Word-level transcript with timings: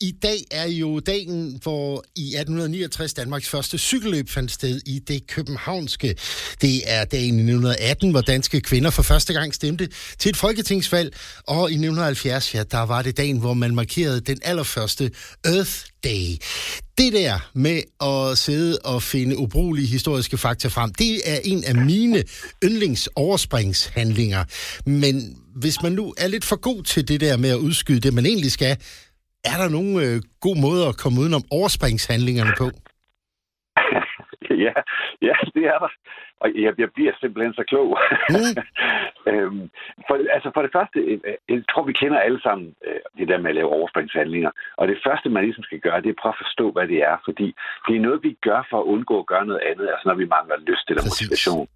I 0.00 0.10
dag 0.22 0.44
er 0.50 0.66
jo 0.66 1.00
dagen, 1.00 1.58
hvor 1.62 2.04
i 2.16 2.26
1869 2.26 3.14
Danmarks 3.14 3.48
første 3.48 3.78
cykelløb 3.78 4.28
fandt 4.28 4.52
sted 4.52 4.80
i 4.86 4.98
det 4.98 5.26
københavnske. 5.26 6.14
Det 6.60 6.82
er 6.86 7.04
dagen 7.04 7.34
i 7.34 7.42
1918, 7.42 8.10
hvor 8.10 8.20
danske 8.20 8.60
kvinder 8.60 8.90
for 8.90 9.02
første 9.02 9.32
gang 9.32 9.54
stemte 9.54 9.88
til 10.18 10.28
et 10.28 10.36
folketingsvalg. 10.36 11.16
Og 11.46 11.70
i 11.70 11.74
1970, 11.74 12.54
ja, 12.54 12.62
der 12.62 12.78
var 12.78 13.02
det 13.02 13.16
dagen, 13.16 13.38
hvor 13.38 13.54
man 13.54 13.74
markerede 13.74 14.20
den 14.20 14.38
allerførste 14.42 15.10
Earth 15.44 15.84
Day. 16.04 16.36
Det 16.98 17.12
der 17.12 17.50
med 17.54 17.82
at 18.00 18.38
sidde 18.38 18.78
og 18.84 19.02
finde 19.02 19.36
ubrugelige 19.36 19.86
historiske 19.86 20.38
fakta 20.38 20.68
frem, 20.68 20.94
det 20.94 21.20
er 21.24 21.38
en 21.44 21.64
af 21.64 21.74
mine 21.74 22.24
yndlingsoverspringshandlinger. 22.64 24.44
Men 24.86 25.38
hvis 25.56 25.82
man 25.82 25.92
nu 25.92 26.14
er 26.16 26.26
lidt 26.26 26.44
for 26.44 26.56
god 26.56 26.82
til 26.82 27.08
det 27.08 27.20
der 27.20 27.36
med 27.36 27.50
at 27.50 27.56
udskyde 27.56 28.00
det, 28.00 28.14
man 28.14 28.26
egentlig 28.26 28.52
skal, 28.52 28.76
er 29.44 29.56
der 29.62 29.68
nogen 29.76 29.94
øh, 30.04 30.16
god 30.46 30.56
måde 30.66 30.82
at 30.90 30.98
komme 31.02 31.20
udenom 31.22 31.44
overspringshandlingerne 31.58 32.54
på? 32.62 32.66
ja, 34.66 34.74
ja, 35.28 35.36
det 35.54 35.64
er 35.72 35.78
der. 35.84 35.92
Og 36.42 36.48
jeg, 36.64 36.72
jeg 36.78 36.90
bliver 36.96 37.12
simpelthen 37.20 37.54
så 37.54 37.64
klog. 37.70 37.88
Mm. 38.34 38.54
øhm, 39.30 39.64
for, 40.08 40.14
altså 40.36 40.50
for 40.54 40.62
det 40.62 40.72
første, 40.76 40.98
øh, 41.10 41.20
øh, 41.28 41.36
jeg 41.48 41.62
tror, 41.70 41.82
vi 41.90 41.92
kender 42.00 42.18
alle 42.26 42.40
sammen 42.46 42.66
øh, 42.86 43.00
det 43.18 43.28
der 43.28 43.38
med 43.38 43.50
at 43.50 43.58
lave 43.58 43.74
overspringshandlinger. 43.78 44.50
Og 44.80 44.88
det 44.88 44.98
første, 45.06 45.28
man 45.28 45.44
ligesom 45.44 45.64
skal 45.64 45.80
gøre, 45.86 46.00
det 46.00 46.10
er 46.10 46.16
at 46.16 46.22
prøve 46.22 46.34
at 46.36 46.42
forstå, 46.44 46.66
hvad 46.72 46.86
det 46.92 47.00
er. 47.10 47.16
Fordi 47.28 47.46
det 47.86 47.96
er 47.96 48.06
noget, 48.06 48.20
vi 48.22 48.32
gør 48.48 48.60
for 48.70 48.78
at 48.80 48.88
undgå 48.94 49.14
at 49.20 49.30
gøre 49.32 49.46
noget 49.46 49.62
andet, 49.70 49.86
altså 49.92 50.04
når 50.08 50.16
vi 50.22 50.26
mangler 50.36 50.56
lyst 50.70 50.86
eller 50.88 51.04
motivation. 51.10 51.68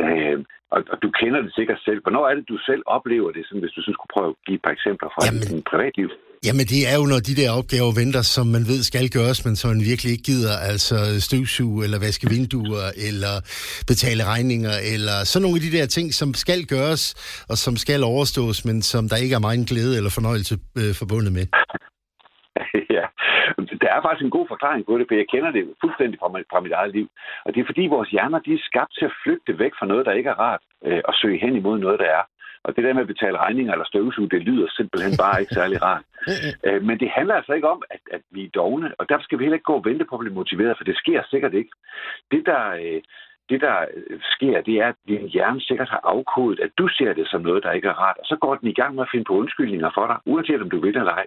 Øhm, 0.00 0.44
og, 0.74 0.80
og 0.92 0.96
du 1.02 1.08
kender 1.20 1.40
det 1.42 1.52
sikkert 1.54 1.80
selv. 1.86 2.00
Hvornår 2.02 2.28
er 2.28 2.34
det, 2.34 2.48
du 2.48 2.58
selv 2.68 2.82
oplever 2.86 3.30
det, 3.32 3.42
sådan, 3.46 3.62
hvis 3.62 3.74
du 3.76 3.80
sådan 3.82 3.94
skulle 3.94 4.14
prøve 4.16 4.30
at 4.30 4.36
give 4.46 4.58
et 4.58 4.62
par 4.66 4.74
eksempler 4.78 5.08
fra 5.14 5.22
Jamen, 5.26 5.40
dit 5.40 5.64
privatliv? 5.72 6.08
Jamen, 6.46 6.66
det 6.72 6.80
er 6.90 6.96
jo, 7.00 7.04
når 7.12 7.20
de 7.28 7.34
der 7.40 7.50
opgaver 7.60 7.92
venter, 8.00 8.22
som 8.34 8.46
man 8.56 8.64
ved 8.70 8.80
skal 8.90 9.06
gøres, 9.16 9.38
men 9.46 9.54
som 9.56 9.68
man 9.72 9.82
virkelig 9.90 10.10
ikke 10.14 10.28
gider, 10.30 10.54
altså 10.72 10.96
støvsuge, 11.26 11.78
eller 11.84 11.98
vaske 12.06 12.26
vinduer, 12.34 12.86
eller 13.08 13.34
betale 13.90 14.22
regninger, 14.32 14.74
eller 14.94 15.16
sådan 15.30 15.42
nogle 15.44 15.58
af 15.58 15.64
de 15.66 15.74
der 15.76 15.86
ting, 15.96 16.06
som 16.20 16.28
skal 16.44 16.60
gøres, 16.74 17.02
og 17.50 17.56
som 17.64 17.74
skal 17.84 18.00
overstås, 18.12 18.58
men 18.68 18.76
som 18.90 19.02
der 19.10 19.18
ikke 19.24 19.36
er 19.38 19.46
meget 19.46 19.68
glæde 19.70 19.94
eller 19.98 20.12
fornøjelse 20.18 20.54
øh, 20.80 20.92
forbundet 21.00 21.32
med. 21.38 21.46
ja, 22.96 23.04
der 23.82 23.90
er 23.96 24.00
faktisk 24.06 24.24
en 24.26 24.36
god 24.38 24.46
forklaring 24.52 24.82
på 24.86 24.94
det, 24.98 25.06
for 25.08 25.14
jeg 25.20 25.28
kender 25.32 25.50
det 25.56 25.62
fuldstændig 25.82 26.16
fra, 26.22 26.28
mit, 26.34 26.46
fra 26.52 26.60
mit 26.64 26.74
eget 26.80 26.92
liv. 26.98 27.06
Og 27.44 27.48
det 27.52 27.60
er 27.60 27.70
fordi, 27.70 27.84
vores 27.96 28.10
hjerner 28.14 28.40
de 28.46 28.52
er 28.54 28.66
skabt 28.70 28.92
til 28.98 29.04
at 29.08 29.16
flygte 29.22 29.52
væk 29.62 29.72
fra 29.78 29.86
noget, 29.90 30.06
der 30.06 30.18
ikke 30.18 30.30
er 30.34 30.40
rart, 30.46 30.62
øh, 30.86 31.02
og 31.08 31.14
søge 31.20 31.42
hen 31.44 31.54
imod 31.56 31.78
noget, 31.78 31.98
der 32.02 32.08
er. 32.18 32.22
Og 32.64 32.76
det 32.76 32.84
der 32.84 32.92
med 32.92 33.06
at 33.06 33.12
betale 33.14 33.38
regninger 33.38 33.72
eller 33.72 33.84
støvsuge, 33.84 34.30
det 34.30 34.42
lyder 34.42 34.68
simpelthen 34.70 35.16
bare 35.22 35.40
ikke 35.40 35.54
særlig 35.54 35.82
rart. 35.82 36.04
Øh, 36.66 36.82
men 36.82 37.00
det 37.00 37.10
handler 37.10 37.34
altså 37.34 37.52
ikke 37.52 37.68
om, 37.68 37.82
at, 37.90 38.00
at 38.12 38.20
vi 38.30 38.44
er 38.44 38.50
dogne, 38.54 38.94
og 38.98 39.08
derfor 39.08 39.22
skal 39.22 39.38
vi 39.38 39.44
heller 39.44 39.58
ikke 39.58 39.70
gå 39.72 39.74
og 39.74 39.84
vente 39.84 40.04
på 40.04 40.14
at 40.16 40.20
blive 40.20 40.34
motiveret, 40.34 40.76
for 40.76 40.84
det 40.84 40.96
sker 40.96 41.22
sikkert 41.30 41.54
ikke. 41.54 41.70
Det, 42.30 42.42
der, 42.46 42.64
øh, 42.82 43.00
det, 43.50 43.60
der 43.60 43.76
øh, 43.94 44.20
sker, 44.34 44.60
det 44.60 44.74
er, 44.74 44.88
at 44.88 44.94
din 45.08 45.28
hjerne 45.34 45.60
sikkert 45.60 45.88
har 45.88 46.00
afkodet, 46.04 46.60
at 46.60 46.70
du 46.78 46.88
ser 46.88 47.12
det 47.12 47.26
som 47.28 47.40
noget, 47.42 47.62
der 47.62 47.72
ikke 47.72 47.88
er 47.88 48.00
rart, 48.04 48.18
og 48.18 48.26
så 48.26 48.36
går 48.36 48.54
den 48.54 48.68
i 48.68 48.78
gang 48.80 48.94
med 48.94 49.02
at 49.02 49.12
finde 49.12 49.24
på 49.24 49.34
undskyldninger 49.40 49.90
for 49.94 50.06
dig, 50.06 50.18
uanset 50.26 50.62
om 50.62 50.70
du 50.70 50.80
vil 50.80 50.96
eller 50.96 51.12
ej. 51.12 51.26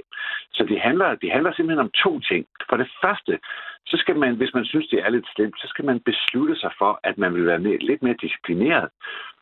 Så 0.53 0.63
det 0.69 0.80
handler, 0.81 1.16
det 1.16 1.31
handler 1.31 1.52
simpelthen 1.53 1.86
om 1.86 1.91
to 2.03 2.19
ting. 2.19 2.45
For 2.69 2.78
det 2.78 2.89
første, 3.03 3.39
så 3.86 3.95
skal 3.97 4.16
man, 4.16 4.36
hvis 4.36 4.53
man 4.53 4.66
synes, 4.66 4.88
det 4.88 5.00
er 5.06 5.09
lidt 5.09 5.28
slemt, 5.36 5.58
så 5.61 5.67
skal 5.67 5.86
man 5.86 6.00
beslutte 6.00 6.56
sig 6.56 6.72
for, 6.78 7.00
at 7.03 7.17
man 7.17 7.33
vil 7.33 7.45
være 7.45 7.59
mere, 7.59 7.78
lidt 7.78 8.03
mere 8.03 8.22
disciplineret, 8.22 8.89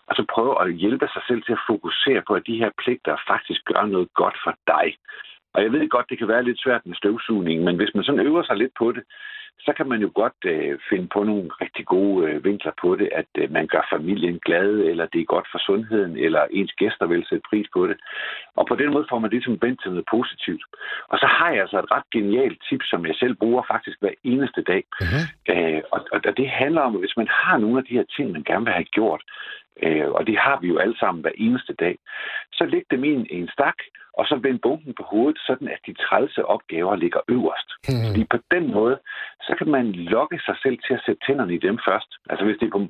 og 0.07 0.15
så 0.15 0.23
prøve 0.33 0.53
at 0.63 0.73
hjælpe 0.73 1.07
sig 1.13 1.23
selv 1.27 1.41
til 1.43 1.53
at 1.57 1.65
fokusere 1.67 2.21
på, 2.27 2.33
at 2.33 2.47
de 2.47 2.59
her 2.61 2.71
pligter 2.83 3.15
faktisk 3.27 3.61
gør 3.65 3.85
noget 3.85 4.09
godt 4.13 4.37
for 4.43 4.53
dig. 4.67 4.87
Og 5.53 5.63
jeg 5.63 5.71
ved 5.71 5.89
godt, 5.89 6.09
det 6.09 6.17
kan 6.17 6.27
være 6.27 6.43
lidt 6.43 6.61
svært 6.63 6.85
med 6.85 6.95
støvsugning, 6.95 7.63
men 7.63 7.75
hvis 7.75 7.95
man 7.95 8.03
sådan 8.03 8.25
øver 8.27 8.43
sig 8.43 8.57
lidt 8.57 8.73
på 8.79 8.91
det, 8.91 9.03
så 9.59 9.73
kan 9.77 9.87
man 9.87 10.01
jo 10.01 10.11
godt 10.15 10.39
øh, 10.45 10.79
finde 10.89 11.07
på 11.13 11.23
nogle 11.23 11.49
rigtig 11.61 11.85
gode 11.85 12.27
øh, 12.27 12.43
vinkler 12.43 12.71
på 12.81 12.95
det, 12.95 13.09
at 13.11 13.31
øh, 13.37 13.51
man 13.51 13.67
gør 13.67 13.87
familien 13.93 14.39
glad, 14.45 14.69
eller 14.91 15.05
det 15.05 15.21
er 15.21 15.33
godt 15.35 15.47
for 15.51 15.59
sundheden, 15.67 16.17
eller 16.17 16.41
ens 16.51 16.73
gæster 16.73 17.05
vil 17.05 17.25
sætte 17.29 17.47
pris 17.49 17.67
på 17.73 17.87
det. 17.87 17.97
Og 18.55 18.67
på 18.67 18.75
den 18.75 18.89
måde 18.93 19.05
får 19.09 19.19
man 19.19 19.31
det 19.31 19.43
som 19.43 19.57
vendt 19.61 19.81
til 19.81 19.91
noget 19.91 20.05
positivt. 20.11 20.63
Og 21.07 21.17
så 21.19 21.25
har 21.25 21.49
jeg 21.51 21.61
altså 21.61 21.79
et 21.79 21.91
ret 21.91 22.07
genialt 22.11 22.59
tip, 22.69 22.81
som 22.83 23.05
jeg 23.05 23.15
selv 23.15 23.35
bruger 23.35 23.63
faktisk 23.71 23.97
hver 23.99 24.15
eneste 24.23 24.61
dag. 24.61 24.83
Uh-huh. 25.01 25.23
Øh, 25.51 25.81
og, 25.91 25.99
og 26.27 26.37
det 26.37 26.49
handler 26.49 26.81
om, 26.81 26.95
at 26.95 27.01
hvis 27.01 27.17
man 27.17 27.27
har 27.27 27.57
nogle 27.57 27.77
af 27.77 27.83
de 27.83 27.97
her 27.97 28.07
ting, 28.15 28.31
man 28.31 28.43
gerne 28.43 28.65
vil 28.65 28.73
have 28.73 28.91
gjort, 28.97 29.21
øh, 29.83 30.09
og 30.11 30.27
det 30.27 30.37
har 30.37 30.59
vi 30.61 30.67
jo 30.67 30.77
alle 30.77 30.97
sammen 30.99 31.21
hver 31.21 31.31
eneste 31.35 31.73
dag, 31.73 31.97
så 32.51 32.65
læg 32.65 32.83
dem 32.91 33.03
i 33.03 33.09
en, 33.09 33.27
en 33.29 33.49
stak, 33.53 33.79
og 34.17 34.25
så 34.25 34.35
vend 34.35 34.59
bunken 34.59 34.93
på 34.93 35.03
hovedet, 35.03 35.39
sådan 35.47 35.67
at 35.67 35.79
de 35.87 35.93
trælse 35.93 36.45
opgaver 36.45 36.95
ligger 36.95 37.21
øverst. 37.27 37.69
Mm. 37.89 38.03
Fordi 38.05 38.23
på 38.23 38.37
den 38.51 38.73
måde, 38.73 38.99
så 39.41 39.55
kan 39.57 39.69
man 39.69 39.91
lokke 39.91 40.39
sig 40.45 40.55
selv 40.63 40.77
til 40.85 40.93
at 40.93 41.03
sætte 41.05 41.21
tænderne 41.25 41.55
i 41.55 41.57
dem 41.67 41.79
først. 41.87 42.11
Altså 42.29 42.45
hvis 42.45 42.57
det 42.59 42.67
er 42.67 42.77
på, 42.77 42.81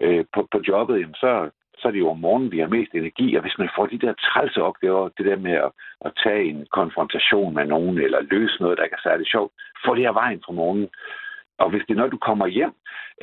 øh, 0.00 0.24
på, 0.34 0.48
på 0.52 0.58
jobbet, 0.68 1.00
jamen, 1.00 1.14
så, 1.14 1.50
så 1.78 1.88
er 1.88 1.92
det 1.92 1.98
jo 1.98 2.10
om 2.10 2.18
morgenen, 2.18 2.52
vi 2.52 2.58
har 2.58 2.68
mest 2.68 2.92
energi, 2.94 3.36
og 3.36 3.42
hvis 3.42 3.58
man 3.58 3.70
får 3.76 3.86
de 3.86 3.98
der 3.98 4.14
trælse 4.26 4.62
opgaver, 4.62 5.08
det 5.18 5.26
der 5.26 5.36
med 5.36 5.56
at, 5.66 5.70
at 6.06 6.12
tage 6.24 6.44
en 6.44 6.66
konfrontation 6.72 7.54
med 7.54 7.66
nogen, 7.66 7.98
eller 7.98 8.20
løse 8.20 8.62
noget, 8.62 8.78
der 8.78 8.84
ikke 8.84 8.98
er 9.00 9.08
særlig 9.08 9.26
sjovt, 9.26 9.52
få 9.84 9.94
det 9.94 10.02
her 10.02 10.12
vejen 10.12 10.42
fra 10.46 10.52
morgenen, 10.52 10.88
og 11.62 11.70
hvis 11.70 11.82
det 11.86 11.92
er 11.92 12.00
noget, 12.00 12.16
du 12.16 12.22
kommer 12.28 12.46
hjem, 12.46 12.74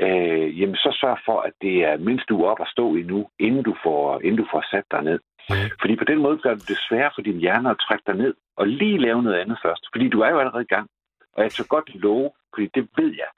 øh, 0.04 0.48
jamen 0.60 0.76
så 0.76 0.90
sørg 1.02 1.20
for, 1.28 1.38
at 1.48 1.54
det 1.62 1.76
er 1.90 2.04
mindst 2.08 2.30
du 2.30 2.36
er 2.42 2.50
op 2.52 2.62
at 2.66 2.74
stå 2.76 2.86
endnu, 3.02 3.20
inden 3.46 3.64
du 3.70 3.74
får, 3.84 4.04
inden 4.26 4.40
du 4.42 4.48
får 4.54 4.64
sat 4.72 4.88
dig 4.94 5.02
ned. 5.10 5.20
Mm. 5.50 5.70
Fordi 5.82 5.94
på 5.96 6.08
den 6.12 6.20
måde 6.26 6.38
gør 6.44 6.54
det 6.56 6.68
det 6.72 6.80
svært 6.90 7.12
for 7.16 7.22
din 7.28 7.40
hjerne 7.46 7.70
at 7.70 7.82
trække 7.86 8.06
dig 8.10 8.16
ned 8.24 8.34
og 8.60 8.66
lige 8.68 9.04
lave 9.08 9.24
noget 9.24 9.40
andet 9.42 9.58
først. 9.66 9.84
Fordi 9.94 10.06
du 10.10 10.20
er 10.26 10.30
jo 10.34 10.40
allerede 10.40 10.68
i 10.70 10.74
gang. 10.76 10.88
Og 11.36 11.44
jeg 11.44 11.52
så 11.52 11.66
godt 11.74 11.88
love, 12.06 12.30
fordi 12.54 12.68
det 12.76 12.84
ved 13.00 13.12
jeg, 13.24 13.32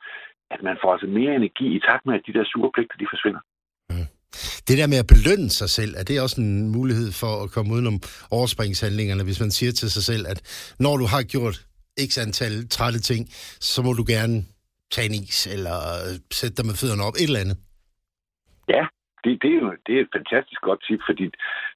at 0.54 0.60
man 0.68 0.78
får 0.82 0.92
altså 0.94 1.08
mere 1.08 1.36
energi 1.36 1.68
i 1.78 1.80
takt 1.88 2.06
med, 2.06 2.14
at 2.16 2.24
de 2.28 2.34
der 2.34 2.46
sure 2.46 2.72
pligter, 2.76 2.98
de 2.98 3.08
forsvinder. 3.14 3.42
Mm. 3.90 4.08
Det 4.68 4.76
der 4.80 4.88
med 4.94 5.00
at 5.04 5.12
belønne 5.14 5.50
sig 5.50 5.70
selv, 5.78 5.92
er 6.00 6.04
det 6.04 6.22
også 6.22 6.38
en 6.42 6.70
mulighed 6.78 7.10
for 7.22 7.34
at 7.44 7.52
komme 7.52 7.74
udenom 7.74 7.98
overspringshandlingerne, 8.32 9.24
hvis 9.24 9.40
man 9.40 9.52
siger 9.52 9.72
til 9.72 9.90
sig 9.92 10.04
selv, 10.04 10.24
at 10.34 10.40
når 10.80 10.98
du 10.98 11.06
har 11.14 11.24
gjort 11.34 11.58
x 12.10 12.12
antal 12.18 12.70
trætte 12.70 13.00
ting, 13.00 13.22
så 13.72 13.82
må 13.82 13.94
du 13.94 14.04
gerne 14.08 14.36
tage 14.96 15.10
en 15.10 15.18
is, 15.24 15.40
eller 15.56 15.78
sætte 16.40 16.56
dig 16.58 16.66
med 16.70 16.80
fødderne 16.82 17.06
op, 17.08 17.16
et 17.18 17.30
eller 17.30 17.44
andet. 17.46 17.58
Ja, 18.76 18.84
det, 19.24 19.32
det, 19.42 19.50
er 19.56 19.60
jo 19.64 19.70
det 19.86 19.94
er 19.96 20.02
et 20.06 20.16
fantastisk 20.18 20.62
godt 20.68 20.82
tip, 20.88 21.02
fordi 21.10 21.26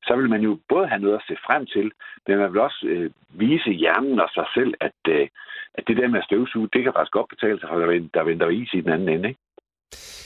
så 0.08 0.14
vil 0.20 0.30
man 0.34 0.42
jo 0.48 0.52
både 0.72 0.88
have 0.92 1.04
noget 1.06 1.18
at 1.20 1.28
se 1.30 1.36
frem 1.48 1.64
til, 1.76 1.88
men 2.26 2.38
man 2.42 2.52
vil 2.54 2.62
også 2.68 2.82
øh, 2.94 3.10
vise 3.44 3.72
hjernen 3.82 4.18
og 4.26 4.30
sig 4.38 4.48
selv, 4.58 4.72
at, 4.88 5.00
øh, 5.16 5.28
at 5.78 5.84
det 5.88 5.98
der 5.98 6.08
med 6.08 6.20
at 6.20 6.28
støvsuge, 6.30 6.70
det 6.74 6.82
kan 6.84 6.94
faktisk 6.96 7.16
godt 7.18 7.30
betale 7.34 7.58
sig, 7.60 7.68
for 7.70 7.80
der 8.16 8.24
venter 8.30 8.50
is 8.62 8.74
i 8.74 8.82
den 8.86 8.92
anden 8.96 9.10
ende. 9.16 9.30
Ikke? 9.30 9.42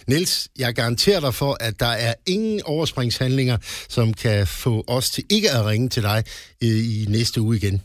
Niels, 0.08 0.50
jeg 0.64 0.72
garanterer 0.82 1.22
dig 1.26 1.34
for, 1.42 1.52
at 1.68 1.76
der 1.84 1.94
er 2.08 2.14
ingen 2.36 2.60
overspringshandlinger, 2.74 3.58
som 3.96 4.08
kan 4.24 4.40
få 4.64 4.74
os 4.98 5.08
til 5.16 5.24
ikke 5.36 5.50
at 5.58 5.66
ringe 5.72 5.90
til 5.96 6.04
dig 6.10 6.20
øh, 6.66 6.82
i 6.96 6.98
næste 7.16 7.38
uge 7.46 7.56
igen. 7.62 7.78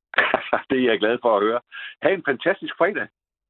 det 0.70 0.76
er 0.80 0.86
jeg 0.90 0.98
glad 1.04 1.16
for 1.24 1.30
at 1.36 1.42
høre. 1.46 1.60
Ha' 2.02 2.14
en 2.18 2.28
fantastisk 2.30 2.74
fredag. 2.80 3.06